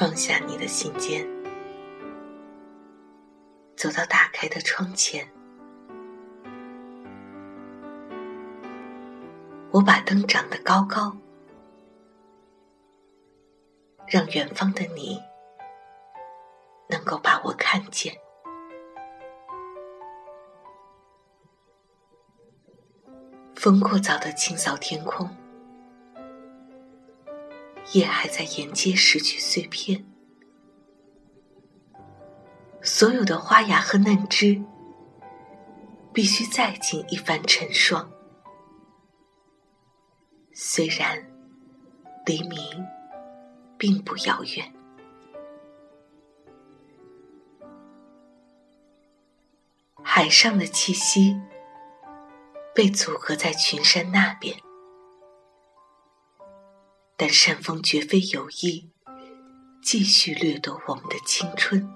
[0.00, 1.28] 放下你的信笺，
[3.76, 5.30] 走到打开的窗前，
[9.70, 11.14] 我把灯长得高高，
[14.08, 15.22] 让远方的你
[16.88, 18.16] 能够把我看见。
[23.54, 25.28] 风过早的清扫天空，
[27.92, 30.04] 也还在沿街拾取碎片，
[32.82, 34.62] 所有的花芽和嫩枝，
[36.12, 38.10] 必须再经一番成霜。
[40.52, 41.30] 虽然
[42.26, 42.58] 黎明
[43.76, 44.72] 并不遥远，
[50.02, 51.40] 海上的气息。
[52.72, 54.56] 被阻隔在群山那边，
[57.20, 58.90] 但山峰绝非有意
[59.82, 61.86] 继续掠夺我们的青春，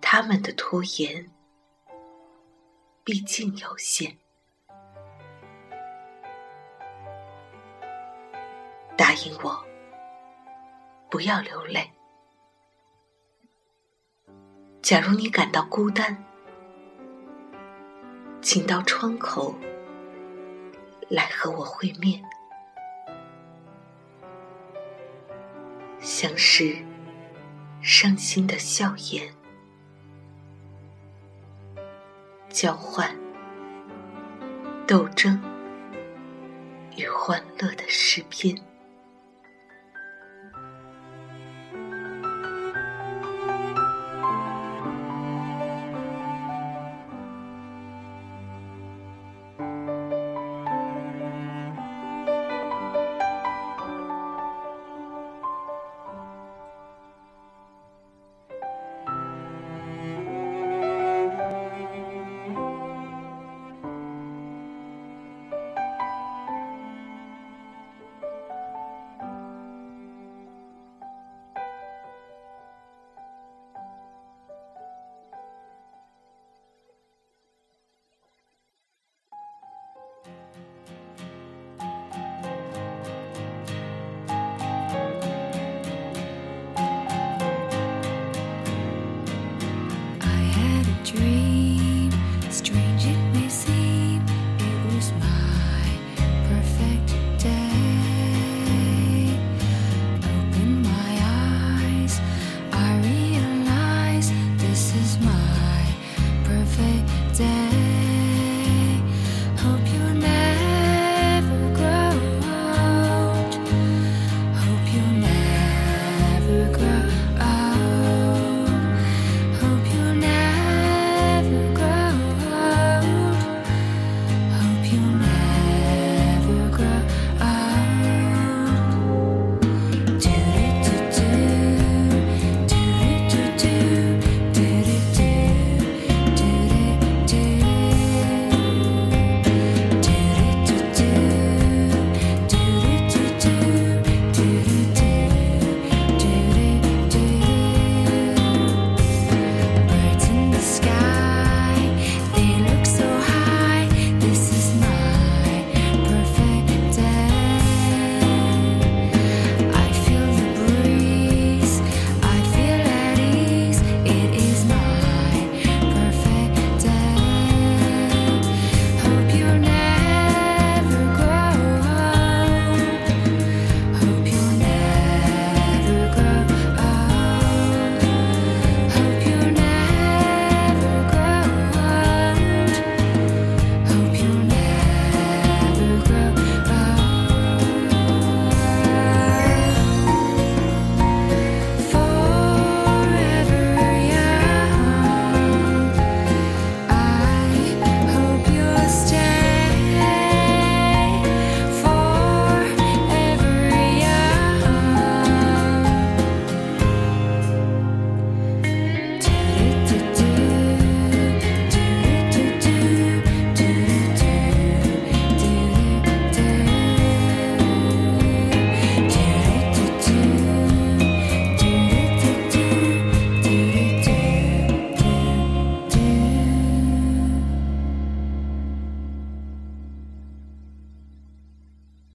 [0.00, 1.28] 他们的拖延
[3.02, 4.16] 毕竟有限。
[8.96, 9.66] 答应我，
[11.10, 11.90] 不要流泪。
[14.80, 16.24] 假如你感到孤单。
[18.40, 19.56] 请到窗口
[21.08, 22.22] 来和我会面，
[26.18, 26.74] 相识
[27.82, 29.30] 伤心的笑颜，
[32.48, 33.14] 交换
[34.86, 35.38] 斗争
[36.96, 38.56] 与欢乐的诗篇。
[91.06, 91.45] dream.